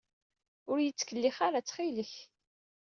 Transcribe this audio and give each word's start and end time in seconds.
Ur 0.69 0.77
iyi-ttkellix 0.79 1.37
ara, 1.47 1.59
ttxil-k. 1.61 2.13